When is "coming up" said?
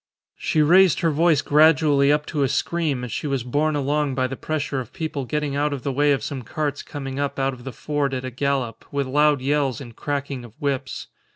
6.81-7.37